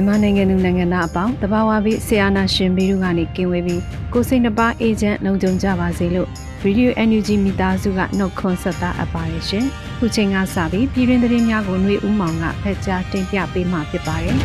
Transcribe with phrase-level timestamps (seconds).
[0.00, 3.80] န်မာနိုင်ငံသူနိုင်ငံသားအပေါင်းတဘာဝပြီးဆီယာနာရှင်ဘီတို့ကနေကင်းဝေးပြီး
[4.12, 6.28] ကိုစိတ်နှပါအေဂျင့်လုံခြုံကြပါစေလို့
[6.64, 9.64] Radio NUG မိသားစုကနှုတ်ခွန်းဆက်တာအပ်ပါတယ်ရှင်။
[9.98, 14.36] ခုချိန်ကစပြီးပြည်တွင်သတင်းများကိုຫນွေဦးမောင်ကဖက်ကြားတင်ပြပေးမှာဖြစ်ပါတယ်။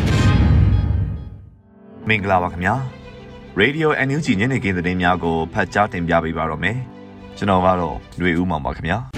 [2.08, 2.74] မင်္ဂလာပါခင်ဗျာ။
[3.60, 6.76] Radio NUG ညနေခင်းသတင်းများကိုဖတ်ကြားတင်ပြပေးပါတော့မယ်။
[7.36, 8.98] ကျွန်တော်ကတော့ຫນွေဦးမောင်ပါခင်ဗျာ။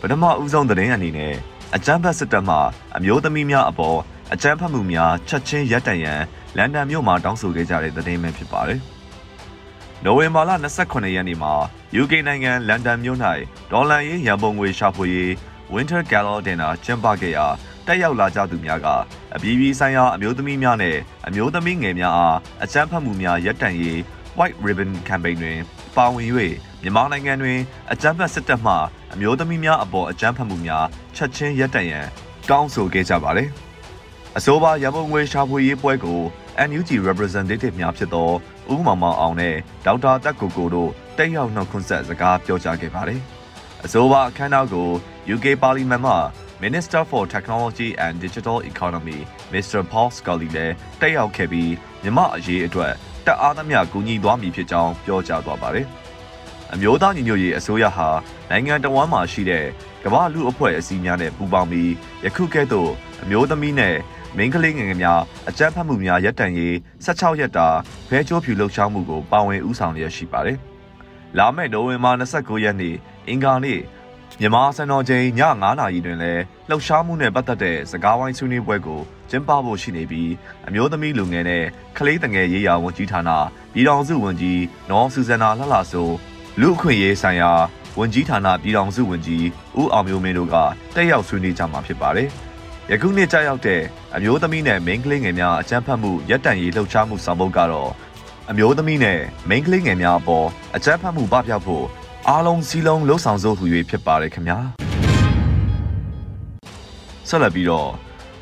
[0.00, 1.34] ပထမဦးဆုံးသတင်းအနေနဲ့
[1.77, 2.57] အကြမ်းဖက်စစ်တပ်မှ
[2.97, 3.99] အမျိုးသမီးများအပေါ်
[4.33, 6.21] အကြမ်းဖက်မှုများချက်ချင်းရပ်တန့်ရန်
[6.57, 8.79] လန်ဒန်မြို့မှာတောင်းဆိုခဲ့ကြတဲ့သတင်းပဲဖြစ်ပါတယ်။
[10.03, 10.51] နိုဝင်ဘာလ
[10.83, 11.53] 28ရက်နေ့မှာ
[12.01, 13.19] UK နိုင်ငံလန်ဒန်မြို့၌
[13.71, 15.31] ဒေါ်လာရေးရန်ပုံငွေရှာဖွေရေး
[15.73, 17.45] Winter Gala Dinner ကျင်းပခဲ့ရာ
[17.85, 18.87] တက်ရောက်လာကြသူများက
[19.35, 23.97] အပြည်ပြည်ဆိုင်ရာအမျိုးသမီးများနဲ့အမျိုးသမီးငယ်များအားအကြမ်းဖက်မှုများရပ်တန့်ရေး
[24.37, 25.59] White Ribbon Campaign တွင်
[25.95, 26.29] ပါဝင်၍
[26.81, 27.59] မြန်မာနိုင်ငံတွင်
[27.91, 28.75] အကြမ်းဖက်စစ်တပ်မှ
[29.15, 30.85] အမျိုးသမီးများအပေါ်အကြမ်းဖက်မှုများ
[31.15, 32.05] ချက်ချင်းရပ်တန့်ရန်
[32.49, 33.49] တောင်းဆိုခဲ့ကြပါတယ်။
[34.37, 36.19] အဆိုပါရမုံငွေရှာဖွေရေးပွဲကို
[36.69, 38.29] NUG representative များဖြစ်သော
[38.73, 43.19] ဦးမောင်မောင်အောင်နဲ့ဒေါက်တာတက်ကိုကိုတို့တက်ရောက်နှုတ်ခွန်းဆက်စကားပြောကြားခဲ့ပါတယ်။
[43.85, 44.87] အဆိုပါအခမ်းအနားကို
[45.33, 46.15] UK Parliament မှ
[46.63, 49.19] Minister for Technology and Digital Economy
[49.53, 49.79] Mr.
[49.91, 51.71] Paul Scully လည်းတက်ရောက်ခဲ့ပြီး
[52.03, 52.93] မြမအရေးအတွက်
[53.25, 55.87] တက်အားသမျှကူညီသွားမည်ဖြစ်ကြောင်းပြောကြားသွားပါတယ်။
[56.73, 58.09] အမျိုးသားညီညွတ်ရေးအစိုးရဟာ
[58.49, 59.65] နိုင်ငံတော်ဝန်မှာရှိတဲ့
[60.03, 61.91] ကမ္ဘာလူအဖွဲ့အစည်းများနဲ့ပူးပေါင်းပြီး
[62.25, 62.89] ယခုကဲ့သို့
[63.23, 63.95] အမျိုးသမီးနဲ့
[64.37, 66.73] မိန်းကလေးငယ်ငယ်များအကြမ်းဖက်မှုများရပ်တန့်ရေး
[67.05, 67.67] 16ရက်တာ
[68.07, 70.57] ဖဲချိုးဖြူလှုပ်ရှားမှုကိုပါဝင်ဦးဆောင်လျက်ရှိပါတယ်။
[71.37, 72.95] လာမယ့်နိုဝင်ဘာ29ရက်နေ့
[73.27, 73.79] အင်္ဂါနေ့
[74.39, 80.31] မြန်မာစံတော်ချိန်ည9:00နာရီတွင်လည်းလှုပ်ရှားမှုနဲ့ပတ်သက်တဲ့စကားဝိုင်းဆွေးနွေးပွဲကိုကျင်းပဖို့ရှိနေပြီး
[80.67, 81.63] အမျိုးသမီးလူငယ်နဲ့
[81.97, 83.29] ကလေးတငယ်ရေးရာဝန်ကြီးဌာန
[83.73, 86.09] ပြည်ထောင်စုဝန်ကြီးနော်ဆူဇန်နာလှလှဆို
[86.61, 87.51] လူအခွင့်ရေးဆိုင်ရာ
[87.99, 89.45] ဝန်ကြီးဌာနပြည်ထောင်စုဝန်ကြီး
[89.79, 90.55] ဦးအောင်မျိုးမင်းတို့က
[90.95, 92.29] တက်ရောက်ဆွေးနွေးကြမှာဖြစ်ပါတယ်။
[92.91, 93.81] ယခုနှစ်ကြာရောက်တဲ့
[94.15, 97.91] အမျိုးသမီးနဲ့မိန်းကလေးငယ်များအကြမ်းဖက်မှုရပ်တန့်ရေးလှုပ်ရှားမှုဆောင်ပုဒ်ကတော့
[98.49, 101.85] အမျိုးသမီးနဲ့မိန်းကလေးငယ်များအပေါ်အကြမ်းဖက်မှုပပျောက်ဖို့
[102.27, 104.59] အားလုံးစည်းလုံးလှုပ်ဆောင်စို့ဟူ၍ဖြစ်ပါတယ်ခင်ဗျာ။
[107.29, 107.89] ဆက်လက်ပြီးတော့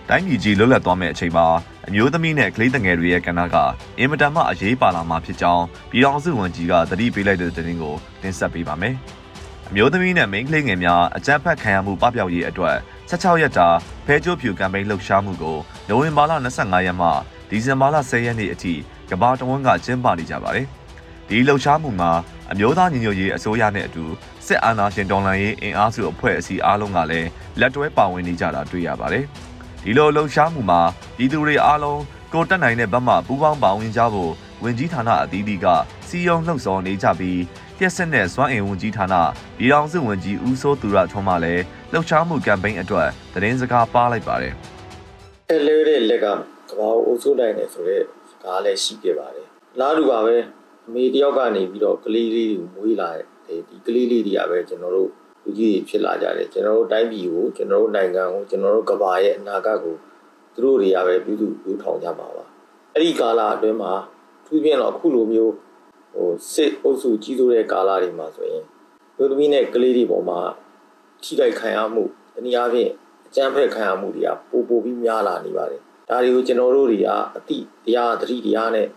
[0.09, 1.47] တိုင်းပြည်ကြီးလွတ်လပ်သွားမယ့်အချိန်မှာ
[1.87, 3.57] အမျိုးသမီးနဲ့ကလေးငယ်တွေရဲ့ကဏ္ဍက
[3.99, 8.95] အင်မတန်မှအရေးပါလာမှာဖြစ်ကြောင်းပြည်ထောင်စုဝန်ကြီးကသတိပေးလိုက်တဲ့သတင်းကိုတင်ဆက်ပေးပါမယ်။
[9.69, 12.77] အမျိုးသမီးနဲ့မိန်းကလေးငယ်များအကြမ်းဖက်ခံရမှုပပျောက်ရေးအတွက်
[13.09, 13.67] 16ရက်တာ
[14.05, 15.57] ဖဲကျိုးဖြူကမ်ပိန်းလှုပ်ရှားမှုကို
[15.87, 17.07] နိုဝင်ဘာလ25ရက်မှ
[17.49, 18.73] ဒီဇင်ဘာလ10ရက်နေ့အထိ
[19.09, 20.67] ကမ္ဘာတဝန်းကကျင်းပနေကြပါတယ်။
[21.29, 22.11] ဒီလှုပ်ရှားမှုမှာ
[22.51, 24.05] အမျိုးသားညီညွတ်ရေးအစိုးရနဲ့အတူ
[24.45, 27.29] စစ်အာဏာရှင်တော်လှန်ရေးအင်အားစုအဖွဲ့အစည်းအားလုံးကလည်း
[27.59, 29.25] လက်တွဲပါဝင်နေကြတာတွေ့ရပါတယ်။
[29.85, 30.81] ဒီလိုလှုပ်ရှားမှုမှာ
[31.17, 32.01] ပြည်သူတွေအားလုံး
[32.33, 34.31] ကိုတက်နိုင်တဲ့ဘက်မှပူးပေါင်းပါဝင်ကြဖို့
[34.63, 35.65] ဝင်ကြီးဌာနအသီးသီးက
[36.07, 37.41] စီယုံလှုပ်ဆော်နေကြပြီး
[37.77, 39.15] ပြက်ဆက်တဲ့စွမ်းအင်ဝန်ကြီးဌာန
[39.57, 44.53] ပြည်ထောင်စုဝန်ကြီးဦးစိုးသူရထွန်းမှလည်းလှုပ်ရှားမှုကမ်ပိန်းအတွက်သတင်းစကားပါလိုက်ပါတယ်။
[45.51, 46.35] အဲလေးတဲ့လက်ကကဘာ
[46.69, 49.47] ကိုအုပ်စိုးနိုင်တယ်ဆိုတော့စကားလည်းရှိခဲ့ပါတယ်။
[49.79, 50.35] လားလူပါပဲ
[50.87, 55.09] အမေတယောက်ကနေပြီးတော့ကလေးလေးကိုမွေးလာတဲ့ဒီကလေးလေးတွေကပဲကျွန်တော်တို့
[55.43, 59.95] လူကြီးတွေဖြစ်လာကြတယ်ကျွန်တော်တို့တိုင်းပြည်ကိုကျွန်တော်တို့နိုင်ငံကိုကျွန်တော်တို့ကမ္ဘာရဲ့အနာဂတ်ကို
[60.53, 62.45] သူတို့တွေကပဲပြုစုပြုထောင်ကြမှာပါ
[62.93, 63.93] အဲ့ဒီကာလအတွင်းမှာ
[64.45, 65.53] သူပြင်တော့အခုလိုမျိုး
[66.13, 68.63] ဟိုစစ်အုပ်စုကြီးစိုးတဲ့ကာလတွေမှာဆိုရင်
[69.17, 70.39] လူသမီးနဲ့ကလေးတွေပေါ်မှာ
[71.23, 72.03] ထိခိုက်ခံရမှု
[72.35, 72.91] တနည်းအားဖြင့်
[73.27, 78.87] အကြမ်းဖက်ခံရမှုတွေကပိုပိုပြီးများလာနေပါတယ်ဒါတွေကိုကျွန်တော်တို့တွေကအတိတရားတတိတရားနဲ့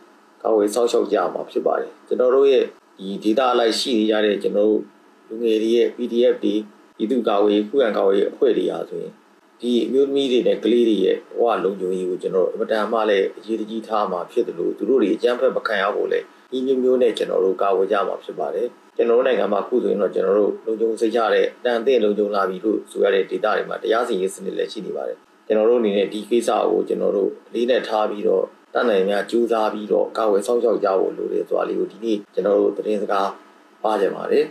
[0.43, 2.65] ကာဝယ်စောင့်ရှောက်ကြမှာဖြစ်ပါတယ်ကျွန်တော်တို့ရဲ့
[2.99, 4.83] ဒီဒေတာအလိုက်ရှိနေကြတဲ့ကျွန်တော်တို့
[5.29, 6.55] လူငယ်တွေရဲ့ PDF တွေ
[6.97, 9.13] ပြည်သူ့ကာကွယ်ရေးခုခံကာကွယ်ရေးအဖွဲ့တွေအားဆိုရင်
[9.61, 16.21] ဒီအမျိုးသမီးတွေနဲ့ကလေးတွေရဲ့ဘဝလုံခြုံရေးကိုကျွန်တော်တို့အမတန်မှလည်းအရေးတကြီးထားမှာဖြစ်တယ်လို့သူတို့တွေအကြမ်းဖက်မခံရဖို့လဲ
[16.53, 28.45] ဒီမျိုးမျိုးနဲ့ကျွန်တော်တို့ကာဝယ်ကြမှာဖြစ်ပါတယ်ကျွန်တော်တို့နိုင်ငံမှာခုဆိုရင်တော့ကျွန်တော်တို့လုံခြုံစိတ်ချတဲ့တန်တဲ့လုံခြုံလာပြီလို့ဆိုရတဲ့ data တွေမှာတရားစီရင်စနစ်လည်းရှိနေပါတယ်ကျွန်တော်တို့အနေနဲ့ဒီကိစ္စကိုကျွန်တော်တို့အလေးနဲ့ထားပြီးတော့
[28.75, 33.29] တန်နိုင်များကြိုးစားပြီးတော့ကာဝယ်ဆောင်ရှောက်ကြဖို့လိုတယ်ဆိုတာလေးကိုဒီနေ့ကျွန်တော်တို့သတင်းစကား
[33.83, 34.45] ပါကြပါတယ်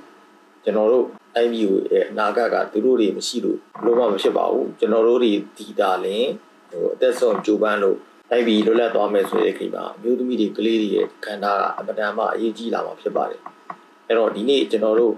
[0.65, 1.05] ကျွန်တော်တို့
[1.43, 6.25] IMU ရဲ့အနာဂတ်ကသူတို့တွေမရှိလို့လုံးဝမဖြစ်ပါဘူးကျွန်တော်တို့တွေဒီတာလင်
[6.71, 7.97] ဟိုအသက်ဆုံးကြိုးပမ်းလို့
[8.39, 13.41] IB လွတ်လပ်သွားမယ်ဆိုတဲ့ခေတ်မှာအမျိုးသမီးတွေကလေးတွေရဲ့ခန္ဓာကအပဒံမှအရေးကြီးလာမှာဖြစ်ပါတယ်
[14.07, 15.13] အဲ့တော့ဒီနေ့ကျွန်တော်တို့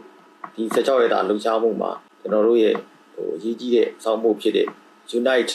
[0.55, 1.91] ဒီ16ရက်တာလှူရှားမှုမှာ
[2.21, 2.75] ကျွန်တော်တို့ရဲ့
[3.13, 4.67] ဟိုအရေးကြီးတဲ့စောင့်မှုဖြစ်တဲ့
[5.19, 5.53] Unite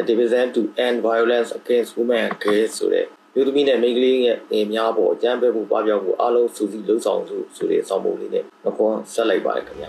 [0.00, 9.88] a division to end violence against women and girls ဆိုတဲ့ မျိုးသမီးနဲ့မိန်းကလေးရဲ့အများပေါ်အကြမ်းဖက်မှုပွားပြောင်းမှုအလုံးစုစည်းလှုပ်ဆောင်စုဆိုတဲ့စောင့်မှုလေးနဲ့မကွန်ဆက်လိုက်ပါတယ်ခင်ဗျာ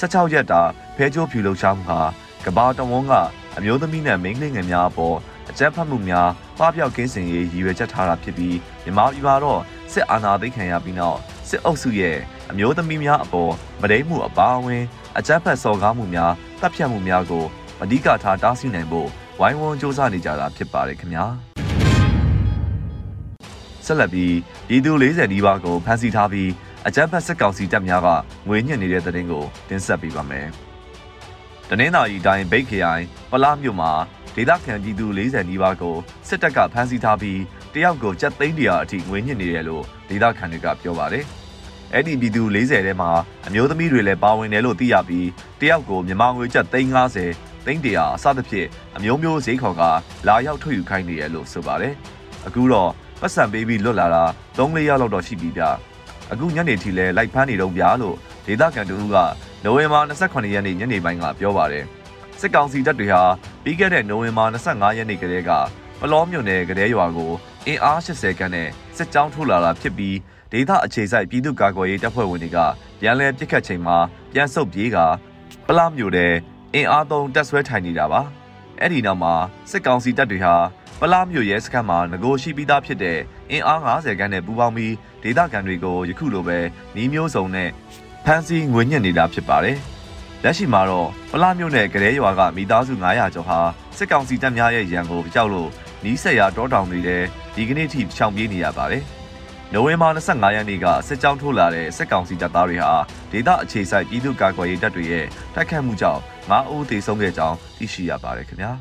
[0.00, 0.62] 16ရက်တာ
[0.96, 2.00] ဖဲချိုးဖြူလှုပ်ရှားမှုဟာ
[2.44, 3.12] ကဘာတဝန်းက
[3.56, 5.16] အမျိုးသမီးနဲ့မိန်းကလေးငယ်များအပေါ်
[5.50, 6.28] အကြမ်းဖက်မှုများ
[6.58, 9.60] ပပျောက်ကင်းစင်ရေးရည်ရွယ်ချက်ထားတာဖြစ်ပြီးမြန်မာပြည်မှာတော့
[9.92, 11.18] စစ်အာဏာသိမ်းခံရပြီးနောက်
[11.48, 12.16] စစ်အုပ်စုရဲ့
[12.50, 13.52] အမျိုးသမီးများအပေါ်
[13.82, 14.84] မဒိမှုအပါအဝင်
[15.18, 17.44] အကြမ်းဖက်စော်ကားမှုများတပ်ဖြတ်မှုများကို
[17.82, 19.08] အဓိကထားတားဆီးနိုင်ဖို့
[19.40, 21.26] ဝိုင်းဝန်းစ조사နေကြတာဖြစ်ပါတယ်ခင်ဗျာ
[23.86, 24.34] ဆက်လက်ပြီး
[24.68, 26.50] ပြည်သူ40နီးပါးကိုဖမ်းဆီးထားပြီး
[26.86, 28.08] အကြမ်းဖက်စစ်ကောင်စီတပ်များက
[28.48, 30.48] ငွေညှစ်နေတဲ့တဲ့တင်ကိုတင်ဆက်ပေးပါမယ်။
[31.68, 33.92] တနင်္သာရီတိုင်းဗိတ်ခရိုင်ပလားမြို့မှာ
[34.36, 35.96] ဒေသခံပြည်သူ40နီးပါးကို
[36.28, 37.40] စစ်တပ်ကဖမ်းဆီးထားပြီး
[37.74, 41.24] တယောက်ကိုကြက်သိန်းတရာအထိငွေညှစ်နေတယ်လို့ဒေသခံတွေကပြောပါတယ်။
[41.92, 43.10] အဲ့ဒီပြည်သူ40ထဲမှာ
[43.46, 45.28] အမျိုးသမီးတွေလည်းပါဝင်တယ်လို့သိရပြီး
[45.60, 49.82] တယောက်ကိုမြန်မာငွေကျပ်350သိန်းတရာအစသဖြင့်အမျိုးမျိုးဈေးခေါ်က
[50.28, 51.94] လာရောက်ထုတ်ယူခိုင်းနေရလို့ဆိုပါတယ်။
[52.46, 52.90] အခုတော့
[53.22, 54.24] ပတ်စံပေးပြီးလွတ်လာတာ
[54.56, 55.62] 3-4ရက်လောက်တော့ရှိပြီဗျ။
[56.32, 58.16] အခုညနေထိလဲလိုက်ဖမ်းနေတော့ဗျာလို့
[58.46, 59.16] ဒေသခံတို့က
[59.64, 61.84] နိုဝင်ဘာ28ရက်နေ့ညနေပိုင်းကပြောပါတယ်။
[62.40, 63.22] စစ်ကောင်စီတပ်တွေဟာ
[63.62, 65.50] ပြီးခဲ့တဲ့နိုဝင်ဘာ25ရက်နေ့ကတည်းက
[66.00, 67.32] ပလောမြို့နယ်ကလေးရွာကို
[67.66, 70.16] အင်အား80ခန်းနဲ့စစ်ကြောင်းထိုးလာတာဖြစ်ပြီး
[70.52, 72.58] ဒေသအခြေစိုက်ပြည်သူ့ကာကွယ်ရေးတပ်ဖွဲ့ဝင်တွေက
[73.00, 73.96] ပြန်လည်ပစ်ခတ်ချိန်မှာ
[74.32, 74.98] ပြန်ဆုတ်ပြေးက
[75.66, 76.34] ပလောမြို့နယ်
[76.74, 78.20] အင်အားသုံးတပ်ဆွဲထိုင်နေတာပါ
[78.80, 79.34] အဲ့ဒီနောက်မှာ
[79.70, 80.54] စစ်ကောင်စီတပ်တွေဟာ
[81.00, 83.18] ပလာမြို့ရဲစခန်းမှာငကိုရှိပြီးသားဖြစ်တဲ့
[83.50, 86.58] အင်အား90ခန်းနဲ့ပူးပေါင်းပြီးဒေသခံတွေကိုယခုလိုပဲ
[86.94, 87.68] နှီးမျိုးစုံနဲ့
[88.24, 89.78] ဖမ်းဆီးငွေညှစ်နေတာဖြစ်ပါတယ်။
[90.44, 93.58] လက်ရှိမှာတော့ပလာမြို့နယ်ကလေးရွာကမိသားစု900ကျော်ဟာ
[93.96, 95.70] စစ်ကောင်စီတပ်များရဲ့ရန်ကိုကြောက်လို့
[96.04, 97.18] နီးစက်ရတောတောင်တွေထဲ
[97.54, 99.04] ဒီကနေ့ထိရှောင်ပြေးနေရပါတယ်။
[99.74, 102.92] နိုဝင်ဘာ25ရက်နေ့ကစစ်ကြောင်းထိုးလာတဲ့စစ်ကောင်စီတပ်သားတွေဟာ
[103.32, 106.20] ဒေသအခြေစိုက်ပြည်သူ့ကာကွယ်ရေးတပ်တွေရဲ့တိုက်ခတ်မှုကြောင့်
[106.50, 108.70] 9ဦးသေဆုံးခဲ့ကြောင်းသိရှိရပါတယ်ခင်ဗျာ။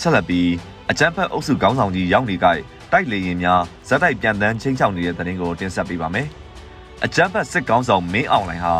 [0.00, 0.50] ဆက်လက်ပြီး
[0.90, 2.46] အကြမ်းဖက်အုပ်စုခေါင်းဆောင်ကြီးရောက်နေကြ
[2.92, 6.26] တိုက်လေရင်များဇက်တိုက်ပြန်တန်းချင်းချောက်နေတဲ့တဲ့ရင်ကိုတင်ဆက်ပေးပါမယ်။
[7.04, 8.74] အကြမ်းဖက်စစ်ကောင်ဆောင်မင်းအောင်လှိုင်ဟာ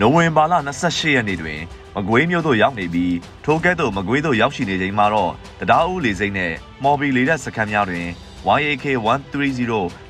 [0.00, 0.54] နိုဝင်ဘာလ
[0.84, 1.60] 28ရက်နေ့တွင်
[1.96, 6.52] မကွေးမြို့သို့ရောက်နေပြီးထိုကဲ့သို့မကွေးသို့ရောက်ရှိနေချိန်မှာတော့တရားဦးလေစိမ့်နဲ့
[6.82, 8.06] မော်ဘီလေတဲ့စခန်းများတွင်
[8.46, 9.32] YAK 130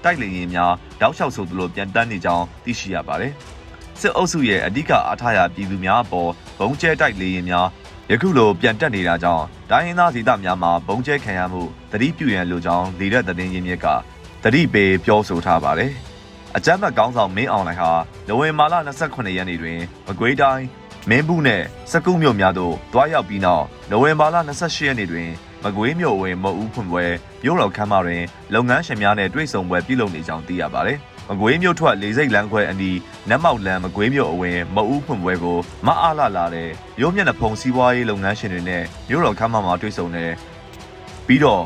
[0.04, 3.32] တိုက်လေယာဉ်များတောက်လျှောက်ဆိုသလိုပြန်တန်းနေကြောင်းသိရှိရပါတယ်။
[4.00, 7.66] စစ်အုပ်စုရဲ့အဓိကအားထားရာပြည်သူများအပေါ်ဘုံကျဲတိုက်လေယာဉ်များ
[8.10, 11.62] ယခုလိုပြန်တက်နေတာကြောင့်တိုင်းရင်းသားဒေသများမှာဘုံကျဲခံရမှု
[11.92, 13.86] တတိပြုရန်လိုကြောင်းလေတဲ့သတင်းရင်းမြစ်က
[14.44, 15.92] တတိပေးပြောဆိုထားပါတယ်။
[16.56, 17.92] အကြမ်းဖက်ကောင်းဆောင်မင်းအောင်လှိုင်ဟာ
[18.28, 18.74] နိုဝင်ဘာလ
[19.06, 20.64] 28ရက်နေ့တွင်မကွေးတိုင်း
[21.08, 25.30] မင်းဘူးနဲ့စကုမြို့များသို့တွားရောက်ပြီးနောက်နိုဝင်ဘာလ28ရက်နေ့တွင်
[25.64, 27.04] မကွေးမြို့ဝင်မအူးဖွင့်ပွဲ
[27.44, 28.22] မြို့တော်ခမ်းမတွင်
[28.54, 30.98] လုပ်ငန်းရှင်များနဲ့တွေ့ဆုံပွဲပြုလုပ်နေကြောင်းသိရပါတယ်။
[31.28, 32.98] မကွေးမြို့ထွက်လေစိတ်လမ်းခွဲအနီး
[33.28, 40.26] နတ်မောက်လမ်းမကွေးမြို့အဝင်မအူးဖွင့်ပွဲကိုမအားလာလာတဲ့မြို့မျက်နှာဖုံစီးပွားရေးလုပ်ငန်းရှင်တွေနဲ့မြို့တော်ခမ်းမမှာတွေ့ဆုံနေ
[41.26, 41.64] ပြီးတော့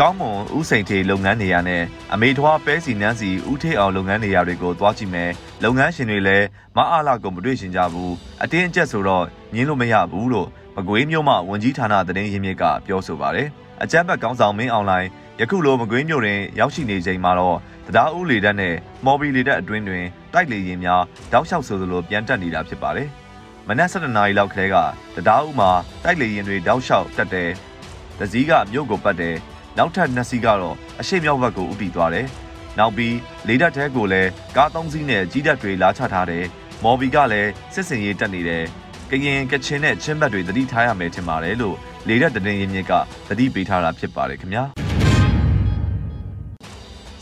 [0.00, 1.82] ကောင်းမွန်ဥစိန်ထေလုပ်ငန်းနေရာနဲ့
[2.12, 5.30] အမေထွားပဲစီနန်းစီဥထေးအောင်လုပ်ငန်းနေရာတွေကိုသွားကြည့်မယ်
[5.64, 13.48] လုပ်ငန်းရှင်တွေလည်းမအားလာကိုမတွေ့ရှင်ကြဘူးအတင်းအကျပ်ဆိုတော့ညင်းလို့မရဘူးလို့ မကွေးမြို့မှဝန်ကြီးဌာနသတင်းရင်းမြစ်ကပြောဆိုပါတယ်
[13.82, 15.08] အကြမ်းဖက်ကောင်းဆောင်မင်းအွန်လိုင်း
[15.40, 21.02] ယခုလိုမကွေးမြို့တွင်ရောက်ရှိနေချိန်မှာတော့တရားဥလေတက်နဲ့မော်ဘီလေတက်အတွင်းတွင်တိုက်လေရင်များ
[21.32, 23.08] တောက်လျှောက်ဆိုသလိုပြန်တက်နေတာဖြစ်ပါတယ်
[23.68, 24.76] မနက်7:00နာရီလောက်ခရဲက
[25.26, 25.70] တရားဥမှာ
[26.04, 27.50] တိုက်လေရင်တွေတောက်လျှောက်တက်တယ်
[28.18, 29.36] တစည်းကမြို့ကိုပတ်တယ်
[29.78, 32.26] နောက်ထပ်နှစ်စီးကတော့အရှိမြောက်ဘက်ကိုဥတီသွားတယ်။
[32.78, 33.16] နောက်ပြီး
[33.48, 36.44] လေတပ်ထဲကိုလည်းကားသုံးစီးနဲ့ကြီးတပ်တွေလာချထားတယ်။
[36.84, 38.64] မော်ဘီကလည်းစစ်စင်ရေးတက်နေတယ်။
[39.10, 41.76] ကရင်ကချင်နဲ့ချင်းဘက်တွေသတိထားရမယ်ထင်ပါတယ်လို့
[42.08, 42.92] လေတပ်တရင်ရင်မြစ်က
[43.28, 44.64] သတိပေးထားတာဖြစ်ပါတယ်ခင်ဗျာ။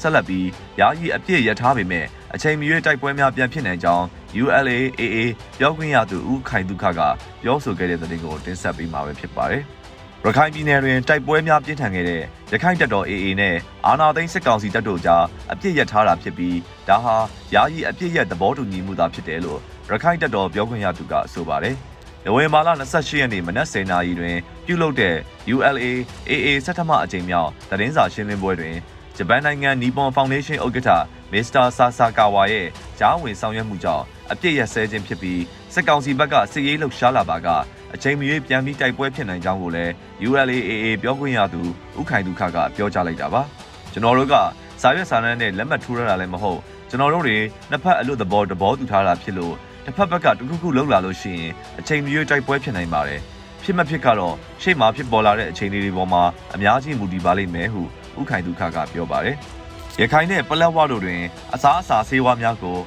[0.00, 0.46] ဆက်လက်ပြီး
[0.80, 4.04] ယာယီအပြည့်ရထားပေမဲ့အချိန်မရွေးတိုက်ပွဲများပြန်ဖြစ်နိုင်ကြောင်း
[4.42, 5.16] ULAAA
[5.58, 7.00] ပြောခွင့်ရသူဦးခိုင်ဒုခက
[7.42, 9.62] ပြောဆိုခဲ့တဲ့သတင်းကိုတင်ဆက်ပေးမှာပဲဖြစ်ပါတယ်။
[10.24, 12.22] ရခိုင်ပြည်နယ်တွင်တိုက်ပွဲများပြင်းထန်ခဲ့တဲ့
[12.52, 17.16] ရခိုင်တပ်တော် AA နဲ့အာနာသိန်းစစ်ကောင်စီတပ်တို့ကြားအပြစ်ရထားတာဖြစ်ပြီးဒါဟာ
[17.54, 19.60] ယာယီအပြစ်ရသဘောတူညီမှုသာဖြစ်တယ်လို့
[19.90, 21.76] ရခိုင်တပ်တော်ပြောခွင့်ရသူကဆိုပါတယ်။
[22.24, 24.36] နိုဝင်ဘာလ28ရက်နေ့မနက်10:00နာရီတွင်
[24.66, 25.16] ပြုလုပ်တဲ့
[25.54, 25.86] ULA
[26.30, 28.76] AA ဆက်ထမအကြိမ်မြောက်သတင်းစာရှင်းလင်းပွဲတွင်
[29.16, 30.90] ဂျပန်နိုင်ငံနီပွန်ဖောင်ဒေးရှင်းဥက္ကဋ္ဌ
[31.32, 35.42] မမစ္စတာဆာဆာကာဝါရဲ့ကြားဝင်ဆောင်ရွက်မှုကြောင့်အပြစ်ရစဲခြင်းဖြစ်ပြီး
[35.74, 37.48] စစ်ကောင်စီဘက်ကစစ်ရေးလှုပ်ရှားလာပါက
[37.94, 39.92] အချိန်မရွေးပြန်ပြီးတိုက်ပွဲဖြစ်နိုင်ကြောင်းကိုလည်း
[40.28, 41.62] ULAAA ပြောခွင့်ရသူ
[42.00, 43.42] ဥခိုင်ဒုခကပြောကြားလိုက်တာပါ
[43.92, 44.34] ကျွန်တော်တို့က
[44.82, 46.60] စာရွက်စာတမ်းနဲ့လက်မှတ်ထိုးရတာလည်းမဟုတ်
[46.90, 47.36] ကျွန်တော်တို့တွေ
[47.70, 53.20] နှစ်ဖက်အလို့သဘောတဘောတူထားတာဖြစ်လို့ တစ်ဖက်ဘက်ကတခုခုလှုပ်လာလို့ရှိရင်အချိန်မရွေးတိုက်ပွဲဖြစ်နိုင်ပါတယ်
[53.64, 56.22] ဖြစ်မဖြစ်ကတော့ရှေ့မှာဖြစ်ပေါ်လာတဲ့အချိန်လေးတွေပေါ်မှာ
[56.54, 57.82] အများကြီးမူတည်ပါလိမ့်မယ်ဟု
[58.20, 59.36] ဥခိုင်ဒုခကပြောပါတယ်
[60.00, 61.22] ရခိုင်နဲ့ပလက်ဝတို့တွင်
[61.54, 62.78] အစားအစာဆေးဝါးများကို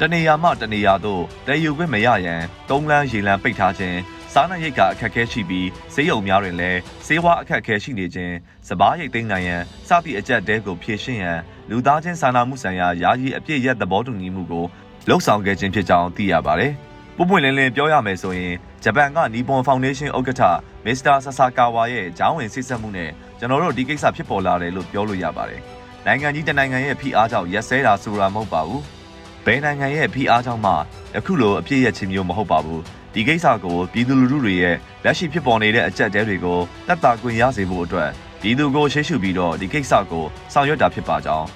[0.00, 3.98] တနေရာမှတနေရာသို့တည်ယူခွင့်မရရန်တုံးလန်းရေလန်းပိတ်ထားခြင်း
[4.32, 8.34] စားနပ်ရိတ်ကအခက်အခဲရှိပြီးဈေးရုံများတွင်လည်းဈေးဝါအခက်အခဲရှိနေခြင်း
[8.68, 11.38] စပားရိတ်သိမ်းနိုင်ရန်စသည့်အကြက်တဲကိုဖြည့်ရှင်းရန်
[11.70, 14.64] လူသားချင်းစာနာမှုဆိုင်ရာယာယီအပြည့်ရက်သဘောတူညီမှုကို
[15.08, 16.72] လှုပ်ဆောင်ခဲ့ခြင်းဖြစ်ကြောင်းသိရပါတယ်။
[17.16, 20.42] ပုံပွင့်လင်းလင်းပြောရမယ်ဆိုရင်ဂျပန်ကနီပွန်ဖောင်ဒေးရှင်းဥက္ကဋ္ဌ
[20.84, 25.60] မစ္စတာဆာဆာကာဝါရဲ့ဂျောင်းဝင်စစ်ဆက်မှုနဲ့ကျွန်တော်တို့ဒီကိစ္စဖြစ်ပေါ်လာတယ်လို့ပြောလို့ရပါတယ်။
[26.06, 28.82] နိုင်ငံကြီးတနိုင်ငံရဲ့ဖိအားကြောင့်ရက်စဲတာဆိုတာမဟုတ်ပါဘူး။
[29.44, 30.72] ဘယ်နိုင်ငံရဲ့ဖိအားကြောင့်မှ
[31.16, 32.80] အခုလိုအပြည့်ရခြင်းမျိုးမဟုတ်ပါဘူး။
[33.14, 38.10] ဒီကိစ္စကိုပြည်သူလူထုတွေရဲ့လက်ရှိဖြစ်ပေါ်နေတဲ့အကြက်တဲတွေကိုတက်တာခွင့်ရစေဖို့အတွက်
[38.42, 41.46] ပြည်သူကိုရှေ့ရှုပြီးတော့ဒီကိစ္စကိုဆောင်ရွက်တာဖြစ်ပါကြောင်း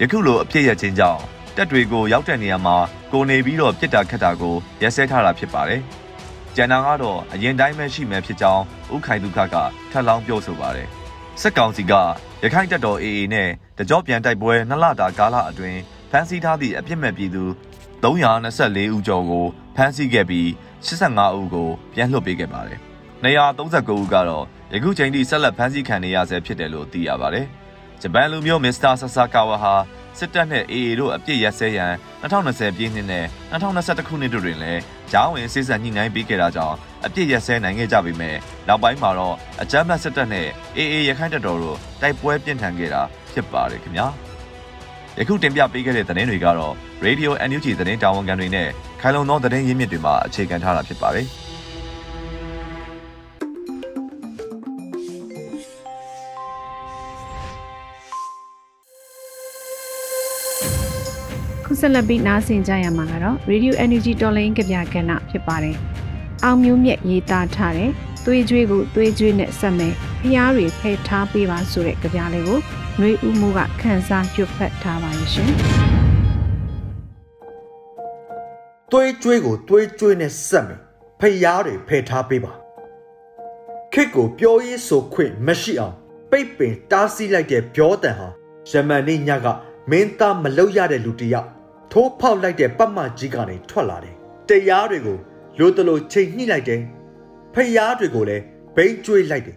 [0.00, 1.22] ယခုလိုအပြည့်ရခြင်းကြောင့်
[1.56, 2.76] တက်တွေကိုရောက်တဲ့နေရာမှာ
[3.12, 5.80] ကိုနေပြီးတော့ပြစ်တာခတ်တာကိုရက်စဲထားတာဖြစ်ပါတယ်။
[6.54, 8.62] ကျန်တာကတော့အရင်တိုင်းပဲရှိမယ်ဖြစ်ကြောင်း
[8.94, 9.56] ဥခိုင်ဒုက္ခက
[9.90, 10.88] ထပ်လောင်းပြောဆိုပါတယ်။
[11.40, 11.92] စက်ကောင်စီက
[12.42, 15.78] ရခိုင်တပ်တော် AA နဲ့တကြောပြန်တိုက်ပွဲနှစ်လတာကာလအတွင်း
[16.10, 17.44] ဖမ်းဆီးထားသည့်အပြစ်မဲ့ပြည်သူ
[18.02, 20.46] 324ဦးကျော်ကိုဖမ်းဆီးခဲ့ပြီး
[20.86, 22.78] 85ဦးကိုပြန်လွှတ်ပေးခဲ့ပါတယ်။
[23.24, 27.46] 239ဦးကတော့ယခုချိန်ထိဆက်လက်ဖမ်းဆီးခံနေရဆဲဖြစ်တယ်လို့သိရပါတယ်။
[28.02, 29.74] ဂျပန်လူမျိုးမစ္စတာဆာဆာကာဝါဟာ
[30.18, 31.92] စစ်တပ်နဲ့ AA တို့အပြစ်ရက်စဲရန်
[32.22, 34.80] 2020ပြည့်နှစ်နဲ့2021ခုနှစ်တို့တွင်လည်း
[35.12, 36.76] ဂျောင်းဝင်စစ်ဆက်ညှိနှိုင်းပေးခဲ့တာကြောင့်
[37.06, 38.36] အပြစ်ရက်စဲနိုင်ခဲ့ကြပေမဲ့
[38.68, 43.02] နောက်ပိုင်းမှာတော့အကြမ်းဖက်စစ်တပ်နဲ့ AA ရခိုင်တပ်တော်တို့တိုက်ပွဲပြင်းထန်ခဲ့တာ
[43.32, 44.06] ဖြစ်ပါတယ်ခင်ဗျာ
[45.18, 48.68] ယခုတင်ပြပေးခဲ့တဲ့သတင်းတွေကတော့ Radio NUG သတင်းတာဝန်ခံတွေနဲ့
[49.00, 51.26] ခိုင်လုံသောသတင်းရင်းမြစ်တွေမှာအခြေခံထားတာဖြစ်ပါတယ်
[61.72, 65.76] ခုဆက်လက်ပြီးနားဆင်ကြရမှာကတော့ Radio Energy တော်လိုင်းကဗျာကဏ္ဍဖြစ်ပါတယ်။
[66.44, 67.90] အောင်မျိုးမြတ်ရေးသားထားတဲ့
[68.24, 72.58] သွေးကြွေးကိုသွေးကြွေးနဲ့ဆက်မယ်ဖျားတွေဖယ်ထားပေးပါဆိုတဲ့ကြပြလေးကို
[73.00, 75.50] နှွေဦးမှုကခန်းစားကြွဖက်ထားပါရရှင်။
[78.92, 80.80] သွေးကြွေးကိုသွေးကြွေးနဲ့ဆက်မယ်
[81.20, 82.52] ဖျားတွေဖယ်ထားပေးပါ
[83.92, 85.94] ခစ်ကိုပြောရေးဆိုခွင့်မရှိအောင်
[86.30, 88.28] ပိတ်ပင်တားဆီးလိုက်တဲ့ပြောတန်ဟာ
[88.70, 89.46] ယမန်နေ့ညက
[89.90, 91.50] မင်းသားမလောက်ရတဲ့လူတစ်ယောက်
[91.92, 94.16] ထိုးဖောက်လိုက်တဲ့ပတ်မကြီးကနေထွက်လာတယ်
[94.48, 95.18] တရားတွေကို
[95.58, 96.82] လိုတလိုချိန်ညှိလိုက်တယ်
[97.54, 98.42] ဖျားတွေကိုလည်း
[98.74, 99.56] ဘိန်းကျွေးလိုက်တယ်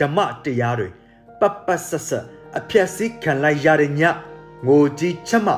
[0.00, 0.88] ဓမ္မတရားတွေ
[1.40, 2.24] ပပဆက်ဆက်
[2.58, 4.02] အဖြက်စီးခံလိုက်ရတဲ့ည
[4.66, 5.48] ငိုကြီးချက်မ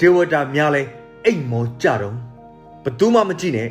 [0.00, 0.82] ဒေဝတာများလဲ
[1.24, 2.16] အိမ်မောကြတော့
[2.84, 3.68] ဘသူမှမကြည့်နဲ့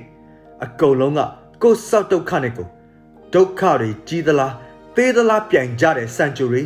[0.63, 1.19] အကုန်လုံးက
[1.61, 2.67] ကိုယ်ဆောက်ဒုက္ခနဲ့ကို
[3.33, 4.53] ဒုက္ခတွေကြီးသလား
[4.95, 6.63] သေးသလားပြိုင်ကြတဲ့စံကြူတွေ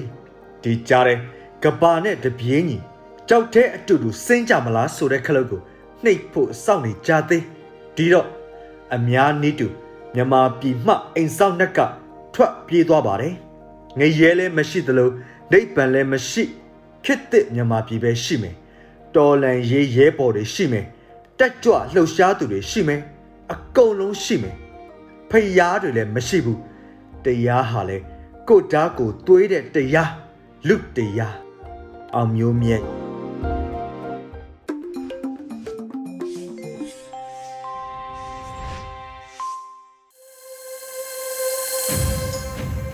[0.63, 1.20] ဒီကြားတဲ့
[1.63, 2.93] ကဘာနဲ့တပြေးညီကြော
[3.39, 5.62] က်တဲ့အတူတူစင်းကြမလားဆိုတဲ့ခလုတ်ကို
[6.03, 7.44] နှိပ်ဖို့စောင့်နေကြသေး
[7.96, 8.27] ဒီတော့
[8.96, 9.68] အများနည်းတူ
[10.15, 11.80] မြမာပြည်မှအိမ်ဆောင်နှက်က
[12.34, 13.36] ထွက်ပြေးသွားပါတယ်
[14.00, 15.10] ငရဲလည်းမရှိသလို
[15.51, 16.44] နိဗ္ဗာန်လည်းမရှိ
[17.06, 18.56] ခစ်တဲ့မြမာပြည်ပဲရှိမယ်
[19.15, 20.86] တော်လန်ရေးရဲပေါ်တွေရှိမယ်
[21.39, 23.01] တက်ကြွလှုပ်ရှားသူတွေရှိမယ်
[23.53, 24.56] အကုန်လုံးရှိမယ်
[25.30, 26.60] ဖျားတွေလည်းမရှိဘူး
[27.25, 27.98] တရားဟာလေ
[28.48, 30.12] ကိုဓာတ်ကိုသွေးတဲ့တရား
[30.68, 31.36] လူတရား
[32.15, 33.02] အောင်မျိုးမြတ်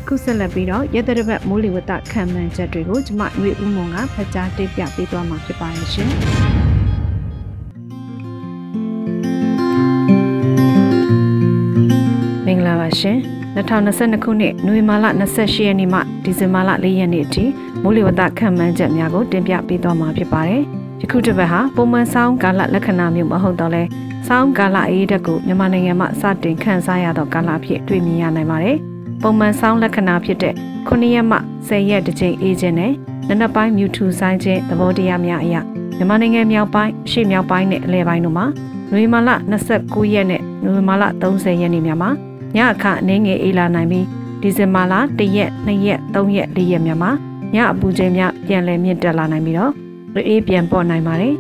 [0.09, 6.09] ခုဆက်လက်ပြီးတော့ရတရဘတ်မိုးလေဝသခံမှန်းချက်တွေကိုကျမຫນွေဦးမွန်ကဖတ်ကြားတင်ပြပေးသွားမှာဖြစ်ပါရဲ့ရှင်။
[12.45, 13.17] မင်္ဂလာပါရှင်။
[13.55, 17.43] 2022ခုနှစ်နိုဝင်ဘာလ28ရက်နေ့မှဒီဇင်ဘာလ4ရက်နေ့အထိ
[17.83, 20.61] မိုးလေဝသခံမှန်းချက်များကိုတင်ပြပေးသွားမှာဖြစ်ပါတယ်။
[21.01, 23.83] ယခုတစ်ပတ်ဟာပုံမှန်ဆောင်းကာလလက္ခဏာမျိုးမဟုတ်တော့လဲ
[24.27, 28.79] ဆောင်းကာလအေးဓာတ်ကိုမြန်မာနိုင်ငံမှာစတင်ခန်းစားရသောကာလအဖြစ်တွေ့မြင်ရနိုင်ပါတယ်။
[29.21, 30.53] ပုံမှန်ဆောင်းလက္ခဏာဖြစ်တဲ့
[30.87, 32.93] 9ရက်မှ10ရက်တစ်ကြိမ်အေးခြင်းနဲ့
[33.27, 35.55] နနက်ပိုင်းမြူထူဆိုင်ခြင်းသဘောတရားများအရ
[35.97, 38.45] မြန်မာနိုင်ငံမြောက်ပိုင်းအရှေ့မြောက်ပိုင်းနဲ့အလယ်ပိုင်းတို့မှာ
[38.91, 39.29] နွေမာလ
[39.71, 42.09] 29ရက်နဲ့နွေမာလ30ရက်နေ့များမှာ
[42.55, 44.05] ညအခါအနေငယ်အေးလာနိုင်ပြီး
[44.41, 47.11] ဒီဇင်ဘာလ1ရက်2ရက်3ရက်4ရက်များမှာ
[47.53, 49.71] ညအပူချိန်များပြန်လည်မြင့်တက်လာနိုင်ပြီးတော့
[50.27, 51.33] အေးပြန်ပေါ်နိုင်ပါတယ်